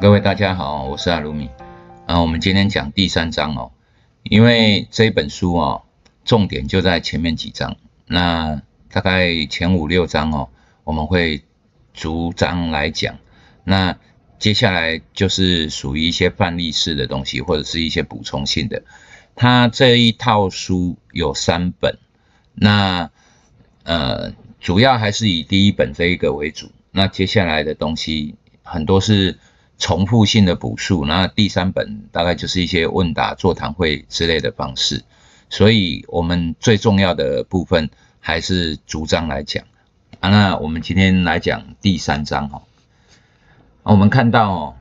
[0.00, 1.50] 各位大家好，我是阿鲁米。
[2.06, 3.72] 啊，我们今天讲第三章哦，
[4.22, 5.82] 因为这本书哦，
[6.24, 7.76] 重点就在前面几章。
[8.06, 10.50] 那大概前五六章哦，
[10.84, 11.42] 我们会
[11.94, 13.18] 逐章来讲。
[13.64, 13.98] 那
[14.38, 18.84] 接下来就是属于一些范例式的东西，或者是一些补充性的。
[19.34, 21.98] 它这一套书有三本，
[22.54, 23.10] 那
[23.82, 26.70] 呃，主要还是以第一本这一个为主。
[26.92, 29.36] 那接下来的东西很多是。
[29.78, 35.04] 重复性的补述，那第三本大概就是一些问答、座谈会之类的方式，
[35.50, 39.64] 所以我们最重要的部分还是逐章来讲
[40.18, 40.30] 啊。
[40.30, 42.62] 那我们今天来讲第三章哈。
[43.84, 44.74] 我们看到哦，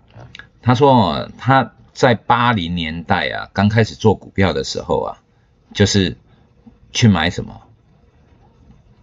[0.63, 5.21] 他说他在八零年代啊，刚开始做股票的时候啊，
[5.75, 6.17] 就是
[6.91, 7.61] 去买什么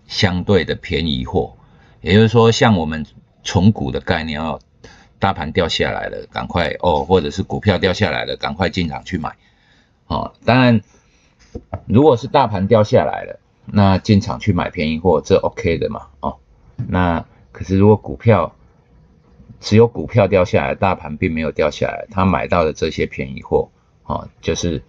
[0.08, 1.56] 相对的便宜货，
[2.00, 3.06] 也就是说，像我们
[3.44, 4.60] 重股的概念哦。
[5.24, 9.34] 大盘掉下来了，赶快哦，或者是股票掉下来了，赶快进场去买
[10.06, 10.34] 哦。
[10.44, 10.82] 当然，
[11.86, 16.36] 如果是大盘掉下来了，那进场去买便宜货，这 OK 的嘛哦。
[16.76, 18.54] 那可是如果股票
[19.60, 23.70] 只有股票掉下来，大盘并没有掉下来，他买到的这些便宜货
[24.04, 24.82] 哦，就是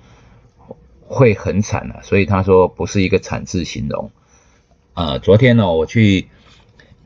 [1.07, 2.01] 会很惨啊。
[2.03, 4.11] 所以他说不是一个惨字形容。
[4.95, 6.27] 呃，昨天呢，我去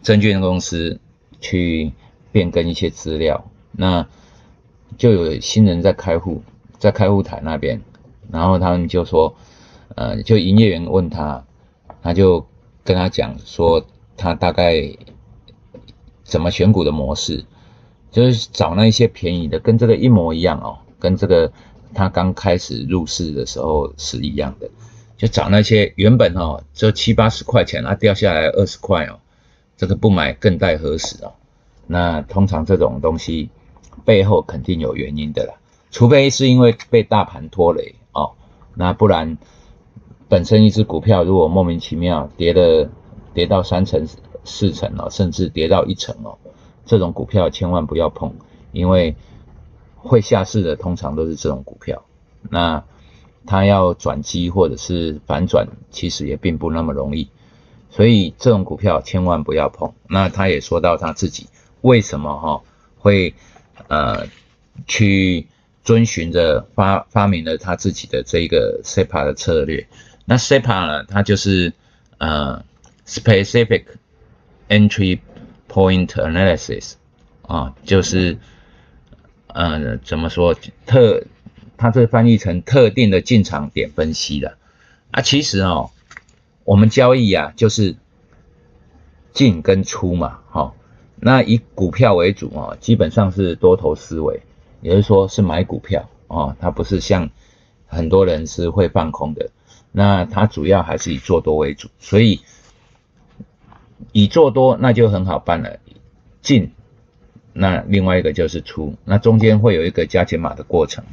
[0.02, 1.00] 证券公司
[1.40, 1.94] 去。
[2.32, 4.08] 变更一些资料，那
[4.98, 6.42] 就有新人在开户，
[6.78, 7.82] 在开户台那边，
[8.32, 9.36] 然后他们就说，
[9.96, 11.46] 呃，就营业员问他，
[12.02, 12.46] 他就
[12.84, 13.86] 跟他讲说，
[14.18, 14.96] 他大概
[16.24, 17.46] 怎么选股的模式，
[18.12, 21.52] 就是找那一些便宜的，跟这个一模一样哦，跟这个
[21.94, 24.70] 他刚开始入市的时候是一样的，
[25.18, 29.20] 就找那些原本哦就七八十块钱，啊掉下来二十块哦，
[29.78, 31.34] 这个不买更待何时哦。
[31.92, 33.50] 那通常这种东西
[34.06, 35.56] 背后肯定有原因的啦，
[35.90, 38.34] 除非是因为被大盘拖累哦，
[38.76, 39.40] 那不然
[40.28, 42.92] 本身一只股票如果莫名其妙跌了
[43.34, 44.08] 跌到三成
[44.44, 46.38] 四成哦，甚至跌到一成哦，
[46.86, 48.36] 这种股票千万不要碰，
[48.72, 49.16] 因为
[49.96, 52.04] 会下市的通常都是这种股票，
[52.52, 52.84] 那
[53.48, 57.30] 它要转机或者是反转，其实也并不那么容易，
[57.90, 59.94] 所以这种股票千万不要碰。
[60.08, 61.48] 那他也说到他自己。
[61.82, 62.62] 为什么哈
[62.98, 63.34] 会
[63.88, 64.28] 呃
[64.88, 65.48] 去
[65.84, 69.88] 遵循着发发明了他自己的这个 SEPA 的策略？
[70.26, 71.74] 那 SEPA 呢，它就是
[72.20, 72.64] 呃
[73.08, 73.86] Specific
[74.68, 75.20] Entry
[75.68, 76.94] Point Analysis
[77.42, 78.38] 啊，就是
[79.48, 81.24] 呃怎么说特，
[81.78, 84.58] 它这翻译成特定的进场点分析的
[85.10, 85.22] 啊。
[85.22, 85.90] 其实哦，
[86.64, 87.96] 我们交易啊就是
[89.34, 90.39] 进跟出嘛，
[91.22, 94.42] 那以股票为主啊，基本上是多头思维，
[94.82, 97.30] 也就是说是买股票啊，它不是像
[97.88, 99.50] 很多人是会放空的。
[99.92, 102.40] 那它主要还是以做多为主，所以
[104.14, 105.80] 以做多那就很好办了，
[106.42, 106.72] 进，
[107.52, 111.04] 那另外一个就是出，那中间会有一个加减码的过程，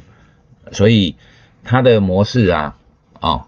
[0.71, 1.15] 所以
[1.63, 2.77] 它的模式啊，
[3.19, 3.45] 哦，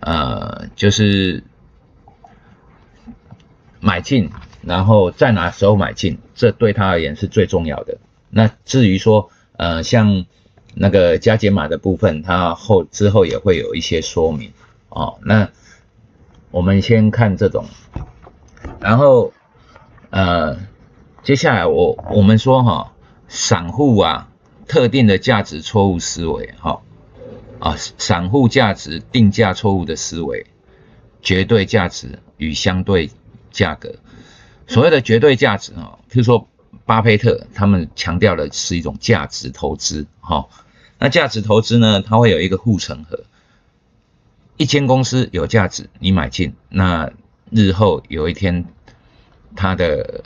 [0.00, 1.44] 呃，就是
[3.80, 4.30] 买进。
[4.66, 7.98] 然后在哪时候买进，这对他而言是最重要的。
[8.28, 10.26] 那至于说，呃，像
[10.74, 14.52] 那个加减码的部分，它后之后也会有一些说明
[14.88, 15.18] 哦。
[15.24, 15.50] 那
[16.50, 17.66] 我们先看这种，
[18.80, 19.32] 然后
[20.10, 20.58] 呃，
[21.22, 22.92] 接下来我我们说哈，
[23.28, 24.28] 散户啊，
[24.66, 26.82] 特定的价值错误思维哈
[27.60, 30.46] 啊，散户价值定价错误的思维，
[31.22, 33.10] 绝对价值与相对
[33.52, 33.94] 价格。
[34.66, 36.48] 所谓的绝对价值啊，譬如说
[36.84, 40.48] 巴菲特他们强调的是一种价值投资，哈，
[40.98, 43.24] 那价值投资呢，它会有一个护城河，
[44.56, 47.12] 一间公司有价值，你买进，那
[47.50, 48.66] 日后有一天
[49.54, 50.24] 它的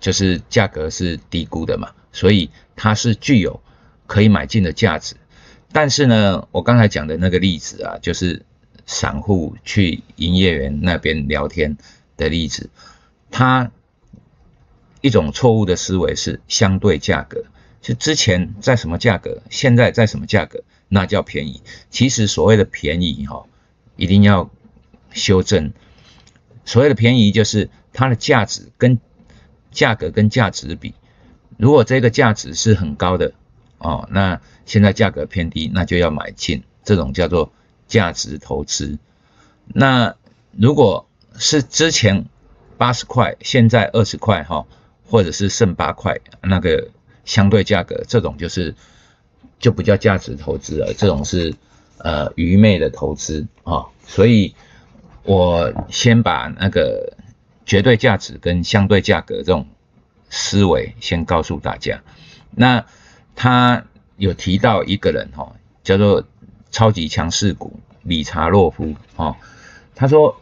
[0.00, 3.60] 就是价格是低估的嘛，所以它是具有
[4.06, 5.16] 可以买进的价值。
[5.70, 8.44] 但是呢，我刚才讲的那个例子啊，就是
[8.86, 11.76] 散户去营业员那边聊天
[12.16, 12.70] 的例子，
[13.30, 13.70] 他。
[15.02, 17.44] 一种错误的思维是相对价格，
[17.82, 21.60] 就之前在什么价格，现在在什么价格，那叫便宜。
[21.90, 23.44] 其实所谓的便宜哈，
[23.96, 24.48] 一定要
[25.10, 25.72] 修正。
[26.64, 29.00] 所谓的便宜就是它的价值跟
[29.72, 30.94] 价格跟价值比，
[31.58, 33.34] 如果这个价值是很高的
[33.78, 37.52] 哦，那现在价格偏低，那就要买进，这种叫做
[37.88, 38.98] 价值投资。
[39.66, 40.14] 那
[40.52, 42.26] 如果是之前
[42.78, 44.64] 八十块，现在二十块哈。
[45.12, 46.88] 或者是剩八块，那个
[47.26, 48.74] 相对价格，这种就是
[49.58, 51.54] 就不叫价值投资了，这种是
[51.98, 53.88] 呃愚昧的投资啊。
[54.06, 54.54] 所以
[55.24, 57.12] 我先把那个
[57.66, 59.66] 绝对价值跟相对价格这种
[60.30, 62.00] 思维先告诉大家。
[62.50, 62.86] 那
[63.36, 63.84] 他
[64.16, 66.24] 有提到一个人哈，叫做
[66.70, 69.36] 超级强势股理查洛夫哦，
[69.94, 70.40] 他说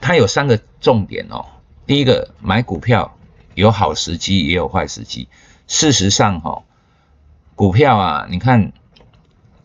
[0.00, 1.46] 他有三个重点哦。
[1.90, 3.16] 第一个买股票
[3.56, 5.26] 有好时机也有坏时机。
[5.66, 6.62] 事实上哈，
[7.56, 8.72] 股票啊，你看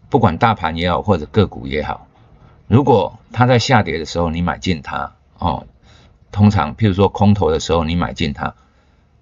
[0.09, 2.07] 不管大盘也好或者个股也好，
[2.67, 5.67] 如果它在下跌的时候你买进它哦，
[6.31, 8.55] 通常譬如说空头的时候你买进它，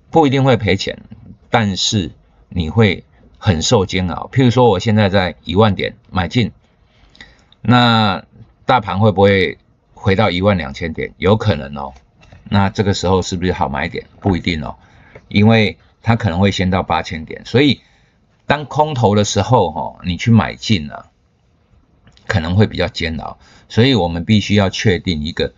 [0.10, 0.98] 不一定会赔钱。
[1.50, 2.10] 但是
[2.48, 3.04] 你会
[3.38, 4.30] 很受煎熬。
[4.32, 6.54] 譬如说，我现在在一万点买进，
[7.60, 8.24] 那
[8.66, 9.58] 大盘会不会
[9.94, 11.14] 回到一万两千点？
[11.18, 11.94] 有可能哦。
[12.54, 14.06] 那这个时候是不是好买点？
[14.20, 14.76] 不一定哦，
[15.28, 17.44] 因为它可能会先到八千点。
[17.48, 17.82] 所以
[18.46, 21.08] 当空头的时候，哈，你去买进啊，
[22.28, 23.40] 可能会比较煎熬。
[23.70, 25.56] 所以我们必须要确定一个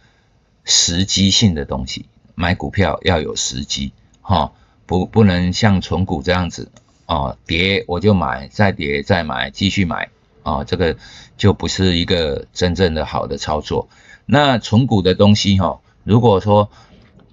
[0.63, 4.53] 时机性的东西，买股票要有时机，哈。
[4.88, 6.71] 不不能像存股这样子
[7.07, 10.12] 哦，跌我就买，再跌再买，继续买
[10.44, 10.95] 啊，这个
[11.36, 13.89] 就不是一个真正的好的操作。
[14.27, 16.69] 那存股的东西哈，如果说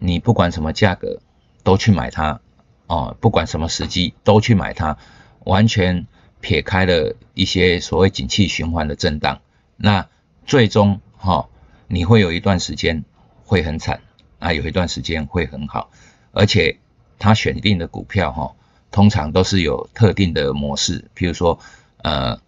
[0.05, 1.21] 你不管什么价格
[1.63, 2.41] 都去买它
[2.87, 4.99] 哦，不管什么时机都去买它，
[5.45, 6.07] 完全
[6.41, 9.41] 撇开了一些所谓景气循环的震荡，
[9.77, 10.09] 那
[10.45, 11.49] 最终哈
[11.87, 13.05] 你会有一段时间
[13.45, 14.01] 会很惨
[14.41, 15.91] 啊，有一段时间会很好，
[16.33, 16.79] 而且。
[17.19, 18.57] 他选定的股票哈，
[18.91, 21.61] 通常都是有特定的模式，譬如说，
[21.99, 22.41] 呃，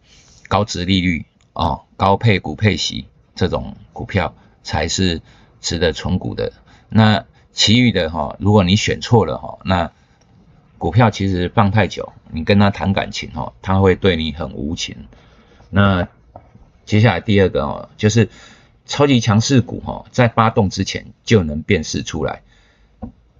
[0.49, 3.07] 高值利率哦，高配股配息
[3.37, 4.35] 这种股票
[4.65, 5.23] 才是
[5.61, 6.53] 值得存股的。
[6.89, 7.25] 那
[7.55, 9.91] 其余的哈，如果你选错了哈，那
[10.77, 15.07] 股票其实放太久，你跟他谈感情哈，他会对你很无情。
[15.71, 16.09] 那
[16.85, 18.29] 接下来第二个哦，就是
[18.85, 22.43] 超级强势股哈，在发动之前就能辨识出来。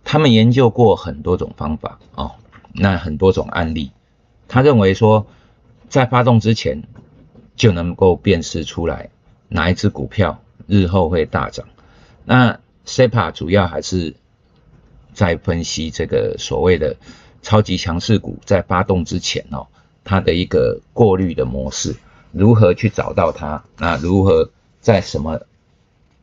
[0.05, 2.33] 他们研究过很多种方法哦，
[2.73, 3.91] 那很多种案例，
[4.49, 5.27] 他认为说，
[5.89, 6.85] 在发动之前
[7.57, 9.11] 就能够辨识出来
[9.49, 11.67] 哪一只股票日后会大涨。
[12.25, 14.15] 那 SEPA 主要还是
[15.13, 16.97] 在分析这个所谓的
[17.43, 19.67] 超级强势股在发动之前哦，
[20.05, 21.97] 它的一个过滤的模式，
[22.33, 23.65] 如何去找到它？
[23.79, 24.51] 那如何
[24.81, 25.41] 在什么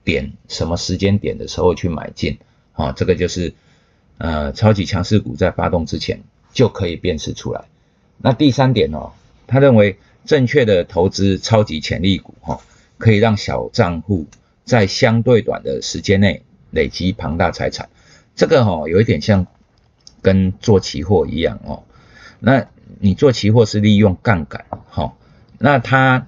[0.03, 2.37] 点、什么时间点的时候去买进？
[2.73, 3.53] 啊，这个就是。
[4.23, 6.21] 呃，超级强势股在发动之前
[6.53, 7.63] 就可以辨识出来。
[8.19, 9.13] 那第三点哦，
[9.47, 12.61] 他认为正确的投资超级潜力股哈，
[12.99, 14.27] 可以让小账户
[14.63, 17.89] 在相对短的时间内累积庞大财产。
[18.35, 19.45] 这个哈有一点像
[20.21, 21.83] 跟做期货一样哦。
[22.39, 22.65] 那
[22.99, 25.13] 你做期货是利用杠杆哈，
[25.59, 26.27] 那他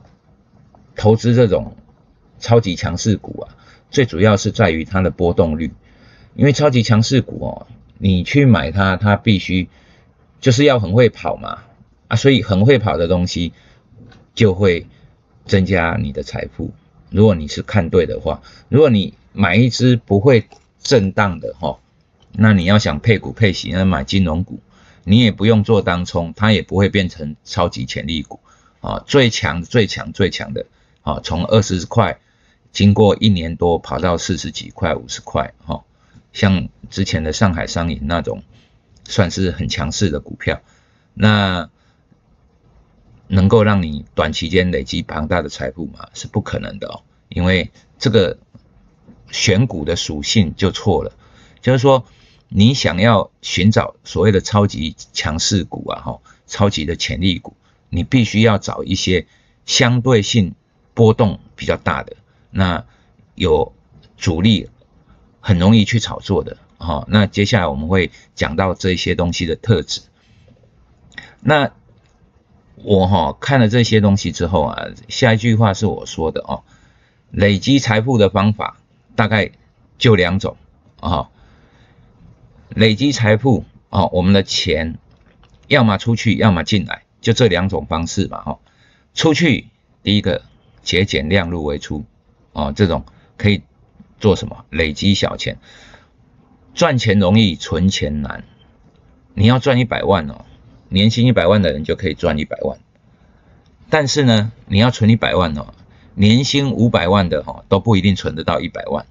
[0.96, 1.76] 投资这种
[2.40, 3.56] 超级强势股啊，
[3.90, 5.72] 最主要是在于它的波动率，
[6.36, 7.68] 因为超级强势股哦。
[8.00, 9.70] 你去买它，它必须
[10.42, 11.60] 就是要很会跑嘛
[12.10, 13.54] 啊，所以很会跑的东西
[14.36, 14.88] 就会
[15.46, 16.74] 增加你的财富。
[17.10, 20.48] 如果你是看对的话，如果你买一只不会
[20.82, 21.80] 震荡的哈，
[22.32, 24.60] 那你要想配股配息，那买金融股，
[25.04, 28.40] 你也不用做当冲，它也不会变成超级潜力股
[28.82, 29.04] 啊。
[29.06, 30.66] 最强最强最强的
[31.02, 32.20] 啊，从二十块
[32.72, 35.84] 经过一年多跑到四十几块、五十块哈。
[36.32, 38.44] 像之前的上海商银那种，
[39.04, 40.62] 算是很强势的股票，
[41.14, 41.70] 那
[43.28, 46.10] 能够让你短期间累积庞大的财富吗？
[46.14, 48.38] 是不可能的哦，因为这个
[49.34, 51.12] 选股的属性就错了。
[51.60, 52.06] 就是说，
[52.48, 57.58] 你想要寻找所谓的超级强势股啊，哈，超级的潜力股，
[57.90, 59.28] 你必须要找一些
[59.66, 60.56] 相对性
[60.94, 62.16] 波动比较大的，
[62.52, 62.86] 那
[63.36, 63.74] 有
[64.16, 64.70] 主力。
[65.46, 67.04] 很容易去炒作的，哈。
[67.10, 70.00] 那接下来我们会讲到这些东西的特质。
[71.42, 71.74] 那
[72.76, 76.64] 我哈看了这些东西之后啊，下一句话是我说的哦，
[77.30, 78.78] 累积财富的方法
[79.16, 79.52] 大概
[79.98, 80.58] 就两种
[81.00, 81.30] 啊。
[82.70, 84.98] 累积财富啊，我们的钱
[85.68, 88.60] 要么出去，要么进来，就这两种方式嘛，哈。
[89.14, 89.68] 出去
[90.02, 90.42] 第一个
[90.82, 92.06] 节俭量入为出，
[92.52, 93.06] 哦，这种
[93.38, 93.64] 可以。
[94.20, 94.64] 做什么？
[94.70, 95.58] 累积小钱，
[96.74, 98.46] 赚钱容易，存钱难。
[99.34, 100.46] 你要赚一百万哦，
[100.88, 102.80] 年薪一百万的人就可以赚一百万。
[103.90, 105.74] 但是呢，你要存一百万哦，
[106.16, 109.06] 年薪五百万的哈都不一定存得到一百万，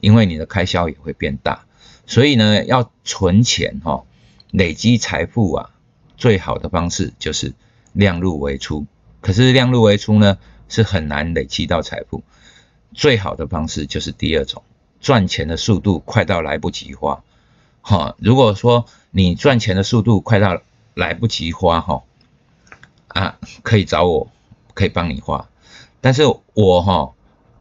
[0.00, 1.64] 因为你的开销也会变大。
[2.06, 4.04] 所以呢，要存钱哈，
[4.50, 5.70] 累积财富啊，
[6.16, 7.52] 最好的方式就是
[7.92, 8.86] 量入为出。
[9.20, 10.38] 可是量入为出呢，
[10.68, 12.22] 是很难累积到财富。
[12.94, 14.62] 最好的方式就是第二种，
[15.00, 17.22] 赚钱的速度快到来不及花。
[17.82, 20.62] 哈，如果说你赚钱的速度快到
[20.94, 22.02] 来不及花，哈，
[23.08, 24.30] 啊，可以找我，
[24.72, 25.48] 可以帮你花。
[26.00, 26.22] 但是
[26.54, 27.14] 我哈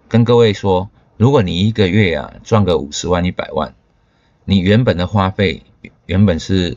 [0.07, 3.73] 跟各位说，如果你一个月啊赚个五十万、一百万，
[4.45, 5.63] 你原本的花费
[6.05, 6.75] 原本是，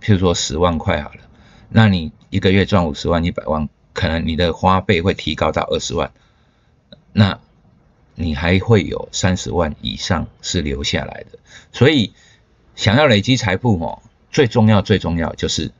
[0.00, 1.20] 譬如说十万块好了，
[1.68, 6.12] 那你一个月赚五十万、一百万，可能你的花费会提高到二十万，
[7.12, 7.38] 那
[8.14, 11.38] 你还会有三十万以上是留下来的。
[11.72, 12.12] 所以
[12.76, 15.72] 想要累积财富哦，最重要最重要就是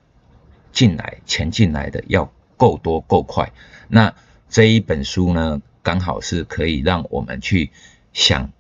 [0.73, 3.53] 进来钱进来的要够多够快。
[3.89, 4.15] 那
[4.51, 7.71] 这一本书呢，刚好是可以让我们去
[8.13, 8.51] 想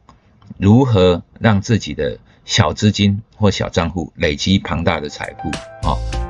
[0.56, 2.18] 如何让自己的。
[2.47, 5.50] 小资金或小账户累积庞大的财富，
[5.87, 6.29] 啊。